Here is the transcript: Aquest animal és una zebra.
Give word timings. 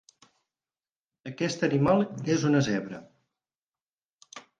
Aquest 1.31 1.65
animal 1.67 2.01
és 2.37 2.45
una 2.53 2.61
zebra. 2.69 3.03